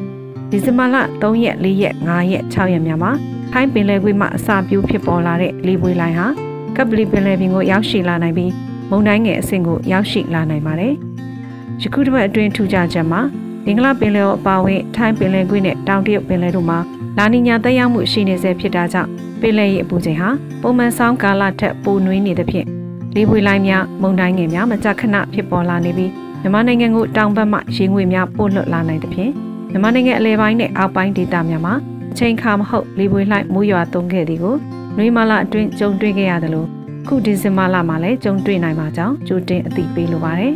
[0.49, 3.11] ဒီဇင်ဘာလ3ရက်4ရက်5ရက်6ရက်များမှာ
[3.51, 6.27] ထိုင်းပင်လယ်ကွေ့မှအစာပြူဖြစ်ပေါ်လာတဲ့လေပွေလိုင်းဟာ
[6.75, 8.51] ကပလီပင်လယ်ပြင်ကိုရောက်ရှိလာနိုင်ပြီး
[8.89, 10.93] မုန်တိုင်းငယ်အဆင့်ကိုရောက်ရှိလာနိုင်ပါတယ်။
[11.81, 13.21] ယခုတစ်ပတ်အတွင်းထူးခြားချက်မှာ
[13.67, 16.79] ရင်္ဂလားပင်လယ်အပါအဝင်ထိုင်းပင်လယ်ကွေ့နဲ့တောင်တရုတ်ပင်လယ်တို့မှာ
[17.17, 19.09] လာနီညာတက်ရောက်မှုရှိနေဆဲဖြစ်တာကြောင့်
[19.41, 20.29] ပင်လယ်ရေအပူချိန်ဟာ
[20.61, 22.67] ပုံမှန်ဆောင်ကာလထက်ပိုနွေးနေသဖြင့်
[23.15, 26.11] လေပွေလိုင်းများမုန်တိုင်းငယ်များမကြာခဏဖြစ်ပေါ်လာနေပြီး
[26.41, 29.31] မြန်မာနိုင်ငံကိုတောင်ဘက်မှရေငွေများပို့လွှတ်လာနိုင်သဖြင့်
[29.71, 34.55] မြန်မာနိုင်ငံအလဲပိုင်းနဲ့အောက်ပိုင်းဒေသများမှာအ ချိန်ခါမဟုတ်လေပွေလှိုက်မိုးရွာသွန်းခဲ့သည်ကို
[34.97, 36.65] နှွေးမလအတွင်းကြုံတွေ့ခဲ့ရသလို
[37.07, 40.53] ခုဒီဇင်ဘာလမှာလည်းကြုံတွေ့နိုင်မှာကြောင်းကြိုတင်အသိပေးလိုပါတယ်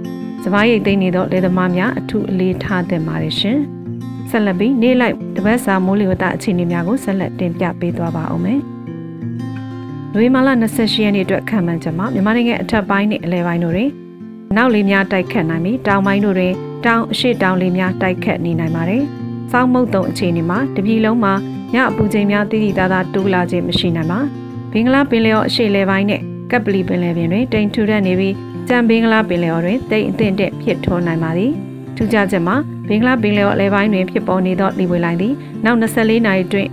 [0.42, 3.58] ။စပားရိတ်သိမ်းနေသောလေသမားများအထူးအလေးထားသင့်ပါတယ်ရှင်။
[4.30, 8.60] ဆက်လက်ပြီးနေ့လိုက်တပတ်စာမိုးလေဝသအခြေအနေများကိုဆက်လက်တင်ပြပေးသွားပါဦးမယ်။
[10.14, 13.90] နွေမာလ28ရက်နေ့အတွက်ခံမှန်းချက်မှာမြန်မာနိုင်ငံအထက်ပိုင်းနဲ့အလဲပိုင်းတို့တွင်
[14.56, 16.52] နောက်လေများတိုက်ခတ်နိုင်ပြီးတောင်ပိုင်းတို့တွင်
[16.86, 19.04] တောင်အရှိတောင်လေများတိုက်ခတ်နေနိုင်ပါတယ်။
[19.50, 21.34] စောင်းမုတ်တုံအခြေအနေမှာတပြည်လုံးမှာ
[21.74, 24.20] ညအပူချိန်များတိတိသားသားတိုးလာခြင်းမရှိနိုင်ပါ။
[24.72, 28.34] ဘင်္ဂလားပင်လယ်အော်အရှိလေပိုင်းနဲ့ကပ်ပလီပင်လယ်ပြင်တွင်တိမ်ထူထပ်နေပြီး
[28.68, 31.52] ကြံဘင်္ဂလားပင်လယ်အော်တွင်တိမ်အထင်တက်ဖြစ်ထွန်းနိုင်ပါသည်။
[31.96, 32.56] ထူးခြားချက်မှာ
[32.88, 35.34] ဘင်္ဂလားပင်လယ်အော်အလဲပိုင်းတွင်ဖြစ်ပေါ်နေသောလေပွေလိုင်းသည်
[35.64, 36.68] နောက်24နာရီတွင်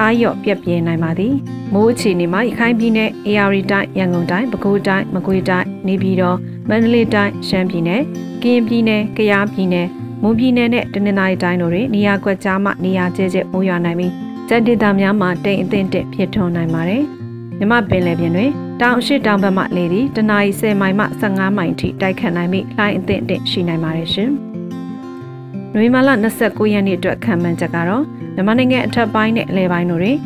[0.00, 1.34] အာရော့ပြက်ပြင်းနိုင်ပါသည်
[1.72, 6.38] မိုးအခြေအနေမှာရခိုင်ပြည်နယ်အေရီတိုင်းရန်ကုန်တိုင်းပဲခူးတိုင်းမကွေးတိုင်းနေပြည်တော်
[6.68, 8.02] မန္တလေးတိုင်းရှမ်းပြည်နယ်
[8.42, 9.88] ကရင်ပြည်နယ်ကယားပြည်နယ်
[10.22, 14.12] မွန်ပြည်နယ်နဲ့တနင်္သာရီတိုင်းတို့တွင်နေရာကွက်ကြားမှနေရာကျဲကျဲမိုးရွာနိုင်ပြီး
[14.48, 17.02] စက်ဒေသများမှာတိမ်အထင်တက်ဖြစ်ထွန်းနိုင်ပါတယ်
[17.58, 24.30] မြမပင်လယ်ပြင်တွင်တောင်အရှိတောင်ဘက်မှလေသည်တနအီ10မိုင်မှ15မိုင်ထိတိုက်ခတ်နိုင်ပြီးလှိုင်းအထင်တက်ရှိနိုင်ပါတယ်ရှင်
[25.74, 28.04] နွေမာလ29ရက်နေ့အတွက်ခံမှန်းချက်ကတော့
[28.34, 30.16] မြန်မာနိုင်ငံအထက်ပိုင်းနဲ့အလဲပိုင်းတို့တွင်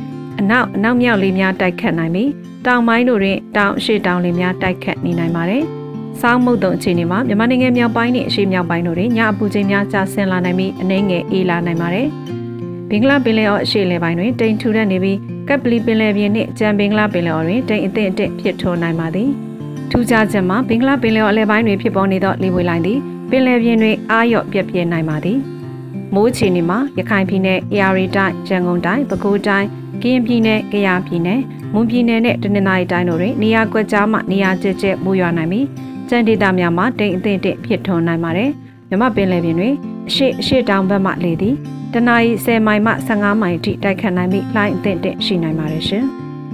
[0.40, 2.30] အနောက်အနောက်မြောက်လေများတိုက်ခတ်နိုင်ပြီး
[2.66, 5.64] တောင်ပိုင်းတို့တွင်တောင်အရှိတောင်လေများတိုက်ခတ်နေနိုင်ပါတယ်။
[6.22, 12.06] စောင်းမုတ်တုံအခြေအနေမှာမြန်မာနိုင်ငံမြောက်ပိုင်းနဲ့အရှေ့မြောက်ပိုင်းတို့တွင်ညအပူချိန်များကျဆင်းလာနိုင်ပြီးအနှဲငယ်အေးလာနိုင်ပါတယ်။
[12.90, 19.28] ဘင်္ဂလားပင်လယ်အော်အရှေ့လေပိုင်းတွင်တိမ်ထူထပ်နေပြီးကပ်ပလီပင်လယ်ပြင်နှင့်ကြံဘင်္ဂလားပင်လယ်အော်တွင်တိမ်အထက်အထက်ဖြစ်ထွန်းနိုင်ပါသည်။
[19.90, 22.98] ထူးခြားချက်မှာဘင်္ဂလားပင်လယ်အော်အလဲပိုင်းတွင်ဖြစ်ပေါ်နေသောလေပွေလိုင်းသည်
[23.30, 25.38] ပင်လယ်ပြင်တွင်အာရော့ပြက်ပြဲနိုင်ပါသည်။
[26.14, 29.66] မိုးချီနေမှာရခိုင်ပြည်နယ်၊အေရီတိုင်း၊ရန်ကုန်တိုင်း၊ပဲခူးတိုင်း၊
[30.02, 31.38] ကရင်ပြည်နယ်၊ကယားပြည်နယ်၊
[31.72, 35.66] မွန်ပြည်နယ်နဲ့တနင်္သာရီတိုင်းတို့တွင်နေရာကွက်ကြားမှနေရာကျကျမိုးရွာနိုင်ပြီး
[36.08, 38.50] ကျန်ဒေသများမှာတိမ်အထင်တင့်ဖြစ်ထွန်းနိုင်ပါတယ်။
[38.88, 39.74] မြမပင်လယ်ပြင်တွင်
[40.08, 41.54] အရှိအရှိတောင်ဘက်မှလေသည်
[41.92, 46.04] တနအီ10မိုင်မှ15မိုင်ထိတိုက်ခတ်နိုင်ပြီးလှိုင်းအထင်တင့်ရှိနိုင်ပါတယ်ရှင်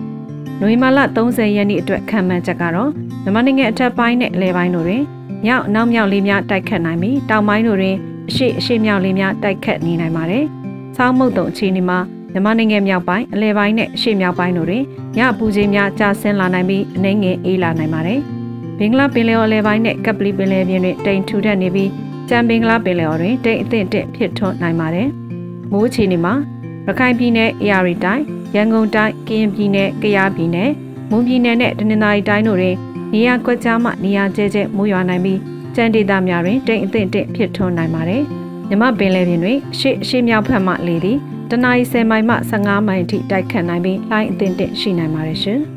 [0.61, 2.91] ။နွေမာလ30ရက်နေ့အတွက်ခံမှန်းချက်ကတော့
[3.23, 5.03] မြန်မာနိုင်ငံအထက်ပိုင်းနဲ့အလယ်ပိုင်းတို့တွင်
[5.45, 7.97] မြောက်နောက်မြောက်လေးများတိုက်ခတ်နိုင်ပြီးတောင်ပိုင်းတို့တွင်
[8.29, 10.45] အရှိအရှိမြောက်လေးများတိုက်ခတ်နေနိုင်ပါတယ်။
[10.97, 11.99] ဆောင်းမုတ်တုံအခြေအနေမှာ
[12.33, 14.85] မြန်မာနိုင်ငံမြောက်ပိုင်းအလဲပိုင်းနဲ့အရှိမြောက်ပိုင်းတို့တွင်
[15.17, 18.23] ညပူချိန်များကျဆင်းလာနိုင်ပြီးအနှဲငယ်အေးလာနိုင်ပါတယ်။
[18.79, 21.91] ဘင်္ဂလားပင်လယ်အော်အလဲပိုင်းနဲ့ကပ်ပလီပင်လယ်ပြင်တွင်တိမ်ထူထပ်နေပြီး
[22.29, 25.09] ကြံဘင်္ဂလားပင်လယ်အော်တွင်တိမ်အထင်တက်ဖြစ်ထွန်းနိုင်ပါတယ်။
[25.71, 26.35] မိုးအခြေအနေမှာ
[26.87, 30.71] ရခိုင်ပြည်နယ်အေရီတိုင်းရန်ကုန်တိုင်းကရင်ပြည်နယ်ကယားပြည်နယ်
[31.11, 32.77] မွန်ပြည်နယ်နဲ့တနင်္သာရီတိုင်းတို့တွင်
[33.13, 35.39] နေရာကွက်ကြားမှနေရာကျဲကျဲမိုးရွာနိုင်ပြီး
[35.75, 38.23] ကျန်ဒေသများတွင်တိမ်အထင်တက်ဖြစ်ထွန်းနိုင်ပါတယ်။
[38.69, 41.19] မြမပင်လယ်ပြင်တွင်ရှေ့ရှေ့မြောက်ဖက်မှလေသည်
[41.51, 45.61] တနအီ10မိုင်မှ15မိုင်အထိတိုက်ခတ်နိုင်ပြီးလှိုင်းအထင်တက်ရှိနိုင်ပါတယ်ရှင်။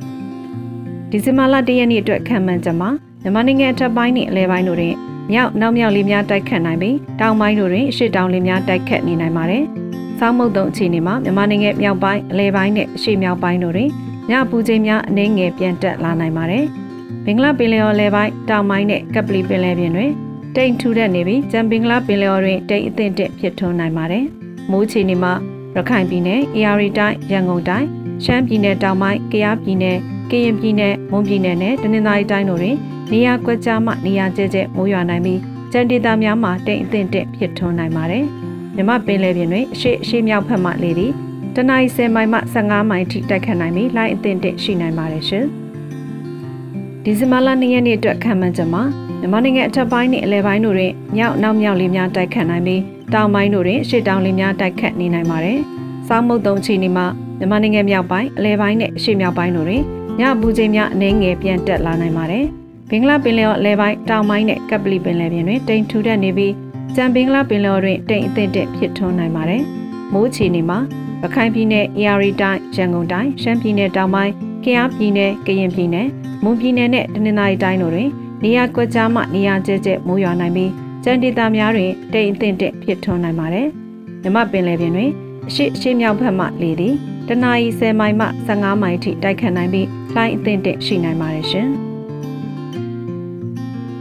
[1.12, 2.90] ဒီဇင်ဘာလ၁ရက်နေ့အတွက်ခံမှန်းချက်မှာ
[3.22, 4.96] မြန်မာနိုင်ငံအထက်ပိုင်းနှင့်အလဲပိုင်းတို့တွင်
[5.32, 9.64] မြောက်နောက်မြောက်လေးများတိုက်ခတ်နိုင်ပြီးတောင်ပိုင်းတို့တွင်ရှေ့တောင်လေးများတိုက်ခတ်နေနိုင်ပါတယ်။
[10.20, 13.90] ဆောင်းမုတ်တုံအခြေအနေမှာမြန်မာနိုင်ငံမြောက်ပိုင်းအလဲပိုင်းနဲ့အရှေ့မြောက်ပိုင်းတို့တွင်
[14.30, 16.66] ညပူချိန်များအနည်းငယ်ပြန်တက်လာနိုင်ပါတယ်။
[17.26, 20.12] ဘင်္ဂလားပင်လယ်အော်လယ်ပိုင်းတောင်ပိုင်းနဲ့ကပ်ပလီပင်လယ်ပြင်တွင်
[20.56, 24.26] တိမ်ထူထပ်နေပြီးကြံဘင်္ဂလားပင်လယ်အော်တွင်တိမ်အထင်တက်ဖြစ်ထွန်းနိုင်ပါတယ်။
[24.72, 25.34] မိုးချီနေမှာ
[25.76, 27.88] ရခိုင်ပြည်နယ်၊အေရီတိုင်း၊ရန်ကုန်တိုင်း၊
[28.24, 29.98] ရှမ်းပြည်နယ်တောင်ပိုင်း၊ကယားပြည်နယ်၊
[30.32, 32.78] ကရင်ပြည်နယ်၊မွန်ပြည်နယ်နဲ့တနင်္သာရီတိုင်းတို့တွင်
[33.12, 35.40] နေရာကွက်ကြားမှနေရာကျကျမိုးရွာနိုင်ပြီး
[35.72, 38.24] ကျန်ဒေသများမှာတိမ်အထင်တက်ဖြစ်ထွန်းနိုင်ပါတယ်။
[38.76, 41.12] မြမပင်လယ်ပြင်တွင်အရှိအရှိမြောက်ဖက်မှလေသည်
[41.56, 45.46] တနအီ10မိုင်မှ15မိုင်ထိတိုက်ခတ်နိုင်ပြီးလိုင်းအထင်တက်ရှိနိုင်ပါတယ်ရှင်။
[47.04, 48.84] ဒီဇင်ဘာလ2ရက်နေ့အတွက်ခံမှန်းချက်မှာ
[49.20, 52.82] မြန်မာနိုင်ငံအထက်ပိုင်းနဲ့အလယ်ပိုင်းတို့တွင်မြောက်နောက်မြောက်လေးများတိုက်ခတ်နိုင်ပြီး
[53.14, 55.60] တောင်ပိုင်းတို့တွင်ရှေ့တောင်လေးများတိုက်ခတ်နေနိုင်ပါတယ်။
[56.08, 57.06] စောင်းမုတ်တုံချီနေမှာ
[57.40, 59.84] မြန်မာနိုင်ငံမြောက်ပိုင်းအလယ်ပိုင်းနဲ့ရှေ့မြောက်ပိုင်းတို့တွင်
[60.20, 62.46] ညပူချိန်များအနည်းငယ်ပြန်တက်လာနိုင်ပါတယ်။
[62.90, 66.54] ဘင်္ဂလားပင်လယ်အော်အလယ်ပိုင်းတောင်ပိုင်းနဲ့ကပ်ပလီပင်လယ်ပြင်တွင်တိမ်ထူထပ်နေပြီး
[66.96, 69.62] ကြံဘင်္ဂလားပင်လယ်အော်တွင်တိမ်အထက်တက်ဖြစ်ထွန်းနိုင်ပါတယ်။
[70.14, 70.80] မိုးချီနေမှာ
[71.22, 74.32] ရခိုင်ပြည်နယ်၊အေရီတိုင်း၊ရန်ကုန်တိုင်း၊ရှမ်းပြည်နယ်တောင်ပိုင်း၊
[74.64, 76.08] ကယားပြည်နယ်၊ကရင်ပြည်နယ်
[76.44, 78.10] မွန်ပြည်နယ်နဲ့တနင်္သာရီတိုင်းတို့တွင်
[78.44, 80.72] နေရာကွက်ကြားမှနေရာကျကျမိုးရွာနိုင်ပြီး
[81.04, 83.68] ကျန်ဒေသများတွင်တိမ်အထင်တက်ဖြစ်ထွန်းနိုင်ပါတယ်။
[84.22, 85.12] မြမပင်လယ်ပြင်တွင်
[85.50, 86.96] အရှိအရှိမြောက်ဘက်မှလေသည်
[87.28, 91.68] တနအီ10မိုင်မှ15မိုင်ထိတိုက်ခတ်နိုင်ပြီးလှိုင်းအထင်တက်ရှိနိုင်ပါတယ်ရှင်။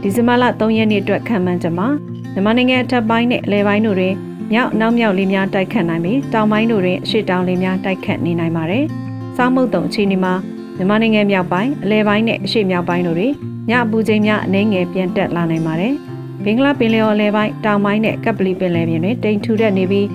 [0.01, 1.87] ဒီဇင်ဘာလ3ရက်နေ့အတွက်ခံမှန်းချက်မှာ
[2.33, 4.15] မြန်မာနိုင်ငံအထက်ပိုင်းနဲ့အလယ်ပိုင်းတို့တွင်
[4.53, 8.85] မြောက်နောက်မြောက်လေးများတိုက်ခတ်နိုင်ပြီးတောင်ပိုင်းတို့တွင်အရှိတောင်လေးများတိုက်ခတ်နေနိုင်ပါတယ်။
[9.37, 10.33] စောင်းမုတ်တုံအခြေအနေမှာ
[10.77, 13.33] မြန်မာနိုင်ငံမြောက်ပိုင်းအလဲပိုင်းနဲ့အရှေ့မြောက်ပိုင်းတို့တွင်
[13.69, 15.93] ညအပူချိန်များအနည်းငယ်ပြန်တက်လာနိုင်ပါတယ်။
[16.43, 20.07] ဘင်္ဂလားပင်လယ်အော်လဲပိုင်းတောင်ပိုင်းနဲ့ကပ်ပလီပင်လယ်ပြင်တွင်တိမ်ထူတဲ့နေပြီး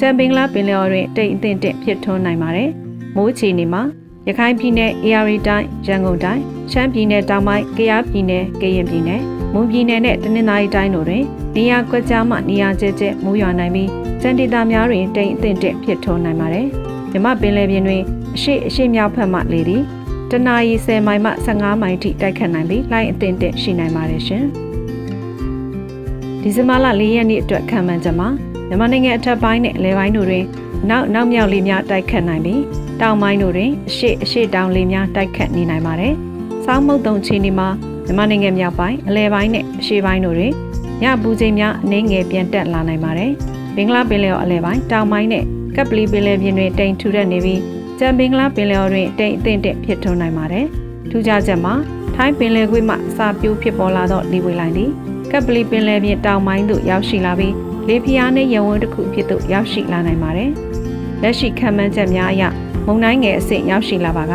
[0.00, 2.70] ကျန်ဘင်္ဂလားပင်လယ်အော်တွင်တိမ်အထင်တင့်ဖြစ်ထွန်းနိုင်ပါတယ်။
[3.16, 3.82] မိုးချီနေမှာ
[4.26, 9.20] ရခိုင်ပြည်နယ်အေရီတိုင်းရန်ကုန်တိုင်းရှမ်းပြည်နယ်တောင်ပိုင်းကယားပြည်နယ်ကရင်ပြည်နယ်
[9.52, 11.24] မွန်ပြည်နယ်နဲ့တနင်္သာရီတိုင်းတို့တွင်
[11.56, 13.88] နေရာကွက်ကြားမှနေရာကျကျမိုးရွာနိုင်ပြီး
[14.22, 16.66] စံဒေတာများတွင်တိမ်အထင်တင့်ဖြစ်ထွန်းနိုင်ပါတယ်။
[17.10, 18.02] မြမပင်လယ်ပြင်တွင်
[18.34, 19.82] အရှိအရှိမြောက်ဖက်မှလေသည်
[20.30, 24.44] တနအီ10မိုင်မှ15မိုင်ထိတိုက်ခတ်နိုင်ပြီးလိုင်းအထင်တင့်ရှိနိုင်ပါတယ်ရှင်။
[26.42, 28.28] ဒီဇင်ဘာလ၄ရက်နေ့အတွက်ခံမှန်းချက်မှာ
[28.70, 30.44] မြန်မာနိုင်ငံအထက်ပိုင်းနဲ့အလဲပိုင်းတို့တွင်
[30.90, 32.62] နောက်နောက်မြောက်လေများတိုက်ခတ်နိုင်ပြီး
[33.00, 36.14] တောင်ပိုင်းတို့တွင်အရှိအရှိတောင်လေများတိုက်ခတ်နေနိုင်ပါတယ်။
[36.64, 37.68] စောင်းမုတ်တုံချီနီမှာ
[38.04, 40.52] မြန်မာနိုင်ငံမြောက်ပိုင်းအလဲပိုင်းနဲ့အရှေ့ပိုင်းတို့တွင်
[41.02, 43.30] ညပူချိန်များအနည်းငယ်ပြန်တက်လာနိုင်ပါတယ်။
[43.76, 45.44] ဘင်္ဂလားပင်လယ်အော်အလဲပိုင်းတောင်ပိုင်းနဲ့
[45.76, 47.60] ကပ်ပလီပင်လယ်ပြင်တွင်တိမ်ထူထပ်နေပြီး
[47.98, 50.66] ကျန်ဘင်္ဂလားပင်လယ်အော်တွင်တိမ်အထင်တက်ဖြစ်ထွန်းနိုင်ပါတယ်။
[51.10, 51.74] ထူးခြားချက်မှာ
[52.16, 54.90] ထိုင်းပင်လယ်ကွေ့မှစာပြိုးဖြစ်ပေါ်လာသောလေဝေလိုင်းသည်
[55.30, 57.54] ကပ်ပလီပင်လယ်ပြင်တောင်ပိုင်းသို့ရောက်ရှိလာပြီး
[57.88, 60.50] လေပြင်းအားနှင့်ရဝန်းတစ်ခုဖြစ်သို့ရောက်ရှိလာနိုင်ပါတယ်။
[61.22, 62.42] လက်ရှိခံမှန်းချက်များအရ
[62.86, 64.34] မုန်တိုင်းငယ်အဆင့်ရောက်ရှိလာပါက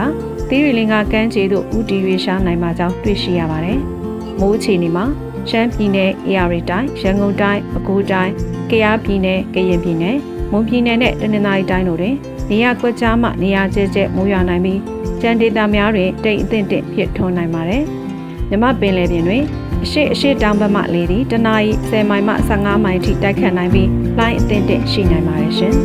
[0.50, 3.80] သီရီလင်္ကာကမ်းခြေသို့ဦးတည်ရွေးရှားနိုင်မှာကြောင်းတွေ့ရှိရပါတယ်။
[4.40, 5.06] မိုးအခြေအနေမှာ
[5.50, 8.34] ရှမ်းပြည်နယ်အေရီတိုင်းရန်ကုန်တိုင်းပဲခူးတိုင်း
[8.70, 10.18] ကယားပြည်နယ်ကရင်ပြည်နယ်
[10.52, 12.16] မွန်ပြည်နယ်နဲ့တနင်္သာရီတိုင်းတို့တွင်
[12.50, 14.80] နေရာကွက်ကြားမှနေရာကျကျမိုးရွာနိုင်ပြီး
[15.22, 17.84] ကြံဒေတာများတွင်တိတ်အထင်တင့်ဖြစ်ထွန်းနိုင်ပါတယ်။
[18.50, 19.44] မြမပင်လယ်ပြင်တွင်
[19.86, 25.76] အရှိအရှိတောင်ဘက်မှလေသည်တနအီ10မိုင်မှ15မိုင်ထိတိုက်ခတ်နိုင်ပြီးလိုင်းအထင်တင့်ရှိနိုင်ပါတယ်ရှင်။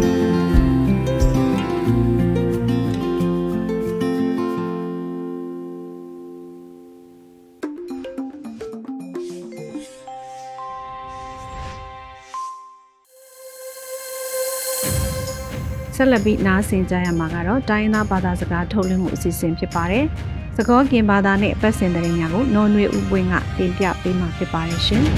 [15.96, 20.06] ဆက်လက်ပြီးနားဆင်ကြရမှာကတော့တိုင်းရင်းသားဘာသာစကားထုတ်လွှင့်မှုအစီအစဉ်ဖြစ်ပါတယ်။
[20.56, 25.04] စကောကင်ဘာသာနဲ့ပတ်စင်တဲ့ညကိုနော်နွေဦးပွင့်ကတင်ပြပေးမှာဖြစ်ပါတယ်ရှင်။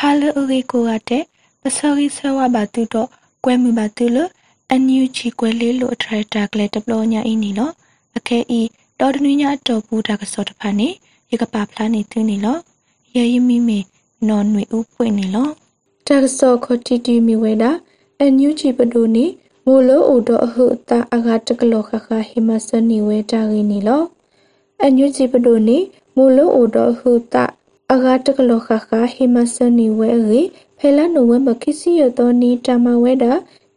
[0.00, 1.18] Hello uri ko ate
[1.60, 3.02] pasori sawa batu to
[3.44, 4.24] kwe mu batu lo
[4.72, 7.66] anyu chi kwe le lo tra ta kle deplo nya ini lo
[8.16, 8.62] ake i
[8.98, 10.88] to dnu nya to pu ta ka so ta pha ni
[11.30, 12.54] ye ka pa phla ni tu ni lo
[13.16, 13.78] ရယမိမေ
[14.28, 15.48] နော်နွေဥပွင့်နေလော
[16.06, 17.70] တက်ဆောခတီတီမီဝဲတာ
[18.24, 19.26] အန်ယူချီပဒိုနီ
[19.66, 24.02] မိုလိုအိုဒအဟုတာအဂါတကလောခခဟိမဆနီဝဲတာရင်းနီလော
[24.80, 25.78] အန်ယူချီပဒိုနီ
[26.16, 27.44] မိုလိုအိုဒအဟုတာ
[27.92, 30.40] အဂါတကလောခခဟိမဆနီဝဲရီ
[30.78, 33.32] ဖဲလာနိုဝဲမခိစီယတော်နီတမဝဲတာ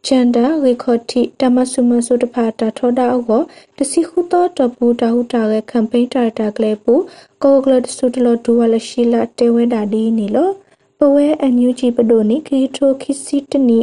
[0.06, 3.42] ချန်ဒါရီခေါတိတမဆုမဆုတဖာတာထောဒါအောကို
[3.76, 6.94] တစီခုတော့တပူတာဟုတာရဲ့ campaign တာတာကလေးပူ
[7.42, 10.50] ကိုကလတ်ဆုတလဒူဝလရှိလာတေဝဲဒါဒီနီလော
[10.98, 13.78] ပဝဲအန်ယူဂျီပဒိုနီခီထိုခိစီတနီ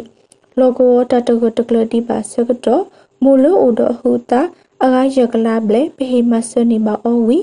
[0.60, 2.84] လောဂိုတတကတကလဒီပါစကတော့
[3.24, 4.42] မူလိုအိုဒဟူတာ
[4.84, 7.39] အဂါယကလာဘလေပဟိမဆနီမအောဝီ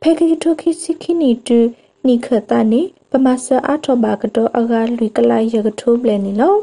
[0.00, 1.58] ဖေကီထိုခိစီခိနီတူ
[2.06, 6.54] နိခတာနီပမဆာအထောဘာကတော့အဂါလူကလာယကထိုးဘလေနီလော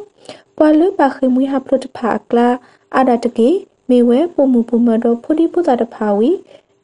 [0.57, 2.49] ပွာလပါခိမွေဟာပရတဖာကလာ
[2.95, 3.49] အာဒတကေ
[3.89, 6.29] မေဝဲပုံမူပုံမတော့ဖိုဒီပူတာတဖာဝီ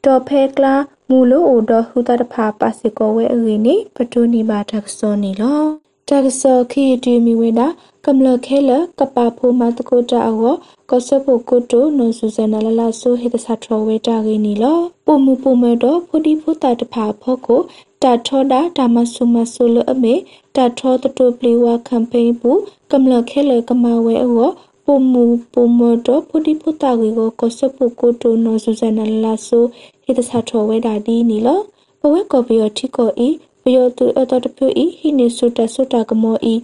[0.04, 0.74] ဒေါ်ဖဲကလာ
[1.08, 7.66] မူလိုအိုဒဟူတာတဖာပါစီကောဝဲအင်းနီပတူနီမာတက်စောနီလော တက်စောခီတီမီဝဲတာ
[8.06, 10.54] ကမ္လခဲလကပဖိုမတကိုတာအော
[10.90, 17.60] ကဆပုကိုတိုနိုဆူဇနာလလာဆိုဟေတဆာထရဝဲတာဂီနီလောပုံမူပုံမတော့ဖိုဒီဖူတာတဖာဖောကို
[18.02, 20.14] တာထောဒါဒါမဆုမဆုလအမေ
[20.56, 22.52] တာထောတတိုပလီဝါကမ်ပိန်းပူ
[22.92, 24.50] ကမ္လခဲလကမဝဲအော
[24.86, 29.64] ပုံမူပုံမတော့ဖိုဒီဖူတာဂီကိုကဆပုကိုတိုနိုဆူဇနာလလာဆို
[30.02, 31.60] ဟိတဆာထောဝဲတာဒီနီလော
[32.00, 33.28] ပဝဲကော်ပီယောတီကိုဤ
[33.62, 36.54] ပယောတူအတော်တပြူဤဟိနေဆုတဆုတကမောဤ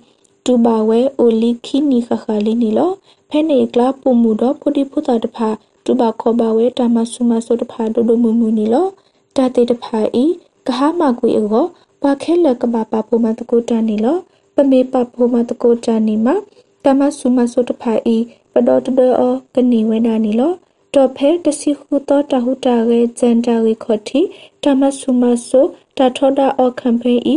[0.47, 2.91] တူပါဝဲအိုလီခိနီခခလီနီလော
[3.31, 5.49] ဖဲနေကလာပူမူတော့ဖုတိဖုတာတဖာ
[5.85, 8.87] တူပါခောပါဝဲတာမဆုမဆုတဖာဒိုဒိုမူမူနီလော
[9.37, 10.25] တာတေတဖာဤ
[10.67, 11.65] ကဟာမကွေအော
[12.03, 14.17] ပါခဲလကဘာပါပူမတကိုတန်နီလော
[14.55, 16.29] ပမေပပူမတကိုတန်နီမ
[16.85, 18.17] တမဆုမဆုတဖာဤ
[18.53, 20.53] ပဒေါ်တဒေအောကနေဝဲနာနီလော
[20.95, 24.21] တော့ဖဲတစီခုတော့တဟုတာရဲ့ဂျန်တာရီခေါတီ
[24.63, 25.67] တမဆုမဆို
[25.99, 27.37] တထောဒါအော်ကမ်ပိန်းဤ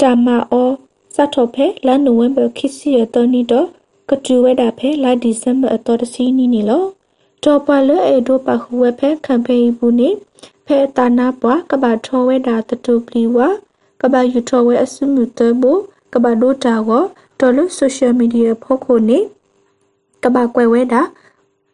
[0.00, 0.70] တမအော
[1.14, 3.68] စထောဖဲလာနိုဝင်ဘာခီစီရတနီတော့
[4.10, 6.84] ကတူဝဲတာဖဲလာဒီဇမ်ဘာအတော်တစီနီနီလော
[7.44, 10.08] တော့ပါလအေဒိုပါခုဝဲဖဲကမ်ပိန်းဘူးနေ
[10.66, 13.48] ဖဲတာနာပွားကဘာထောဝဲတာတတူပလီဝါ
[14.00, 15.72] ကဘာယူထောဝဲအစုမှုတဘူ
[16.12, 17.02] ကဘာဒိုတာကို
[17.40, 19.18] တော်လို့ဆိုရှယ်မီဒီယာဖို့ခုနေ
[20.22, 21.02] ကဘာကွယ်ဝဲတာ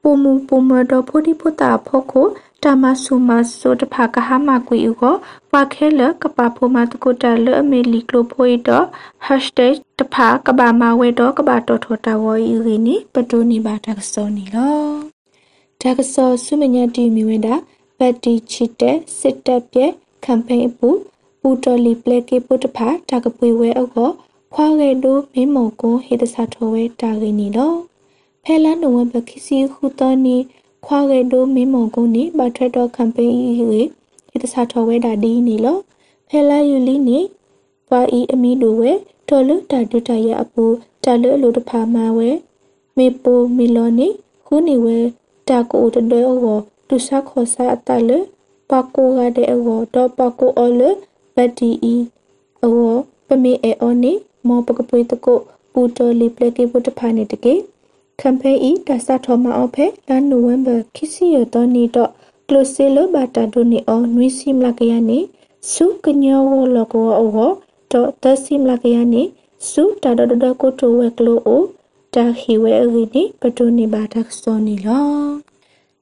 [0.02, 2.22] ပုံမူပုံမတော်ဖိုဒီဖတာဖို့ခု
[2.64, 5.14] တာမဆူမဆိုတဖာကဟာမကွေဥကို
[5.52, 14.84] ဝါခဲလကပဖိုမတကိုတလအမေလီကလိုဖိုီတော့#တဖာကဘာမဝဲတော့ကဘာတော်ထောတာဝီရီနီပတူနီဘာတက်စောနီလော
[15.80, 17.54] ဒါကစောဆုမညာတီမီဝဲတာ
[17.98, 19.86] ဘတ်တီချစ်တဲ့စစ်တပ်ပြဲ
[20.24, 20.88] ကမ်ပိန်းအပူ
[21.40, 24.10] ပူတော်လီပလက်ကေပုတဖာတာကပွေဝဲအကော
[24.54, 27.74] ခွားရဲတို့မင်းမော်ကိုဟေတဆာထောဝဲတာရင်းနီလော
[28.44, 30.36] ဖဲလန်နိုဝဘခီစီခုတော်နီ
[30.86, 33.82] ခွားရဲတို့မင်းမော်ကိုနီဘတ်ထရတော်ကမ်ပိန်းဤဟေ
[34.30, 35.78] ဟေတဆာထောဝဲတာဒီနီလော
[36.28, 37.18] ဖဲလာယူလီနီ
[37.88, 38.92] ပွာဤအမီတို့ဝဲ
[39.28, 40.64] တော်လူတာဒုတရအပူ
[41.04, 42.30] တာလူလူတဖာမာဝဲ
[42.96, 44.08] မေပိုမီလောနီ
[44.46, 44.98] ခုနီဝဲ
[45.48, 48.10] တာကိုတတဲအောတူဆာခောဆာအတလ
[48.70, 50.82] ပါကိုရတဲ့အောတော့ပါကိုအောလ
[51.34, 51.94] ဘတ်တီအီ
[52.62, 52.94] အော
[53.26, 54.12] ပမေအေအောနီ
[54.48, 55.38] မောပကပွေတကို
[55.72, 57.54] ပူတော်လီပလက်ကေပုတဖာနေတကေ
[58.20, 62.10] ကမ်ပိန်းဤဒါဆာထောမအောဖဲလန်နိုဝင်ဘာခီစီယတော်နီတော့
[62.48, 65.18] ကလိုဆေလဘတာဒိုနီအောနွီစီမလာကရနေ
[65.72, 67.50] စုကညောဝလကောအော
[67.92, 69.22] တော့သစီမလာကရနေ
[69.70, 71.62] စုတာဒဒကိုတိုဝဲကလိုအို
[72.14, 75.06] တာခီဝဲအရီနီပတိုနီဘာတက်စောနီလော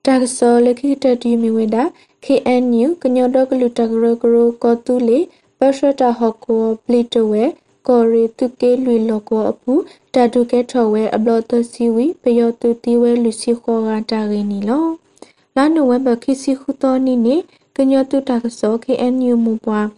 [0.06, 1.84] တာကစောလခိတတီမီဝဲတာ
[2.24, 5.18] KNU ကညောဒကလူတကရကရကောတူလီ
[5.58, 7.44] ပရှတာဟကောပလီတဝဲ
[7.86, 9.72] ကောရီတုကေလွီလောကောအပူ
[10.14, 14.86] တာတုကေထော်ဝဲအဘလတစီဝီပယောတုတီဝဲလူစီခေါ်ကတာရင်းနီလော
[15.56, 17.36] လာနိုဝဲဘခိစီခုတော်နီနီ
[17.76, 19.88] ကညောတုတာကစော KNU မူပွား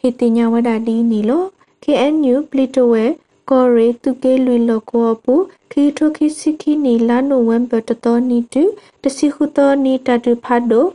[0.00, 1.44] ဟေတိညာဝဒဒီနီလော
[1.84, 3.04] KNU ပလီတဝဲ
[3.50, 5.34] ကောရီတုကေလွီလောကောအပူ
[5.72, 8.62] ခီထိုခိစီခီနီလာနိုဝဲဘတတော်နီတူ
[9.02, 10.86] တစီခုတော်နီတာတုဖတ်ဒို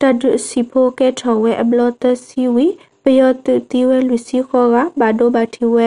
[0.00, 2.66] တာတုစီဖိုကေထော်ဝဲအဘလတစီဝီ
[3.02, 5.86] ပယောတုတီဝဲလူစီခေါ်ကဘာဒိုဘာတီဝဲ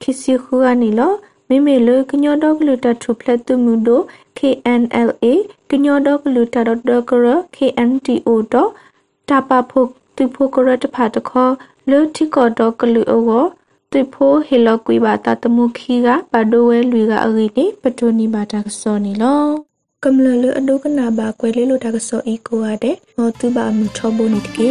[0.00, 1.12] ခီစီခူကနေလော
[1.48, 4.00] မိမေလကညောဒေါကလူတထုဖလက်တုမှုဒို
[4.38, 5.32] KNLA
[5.70, 6.56] ကညောဒေါကလူတ
[6.88, 7.26] ဒေါကရ
[7.56, 8.70] KNTO တော့
[9.28, 11.52] တပဖို့သူဖို့ကရတဖာတခေါ်
[11.90, 13.44] လူတီကောဒေါကလူအော
[13.92, 19.44] သူဖို့ဟီလကွေဘာတာတမှုခီကဘာဒိုဝဲလူကအဂီနေပတိုနီဘာတာဆောနီလော
[20.04, 24.70] ကမ္လလအဒုကနာဘာကွဲလေးလိုတာကဆောအီကိုရတဲ့ဟောသူဘာမူချောဘိုနီတကေ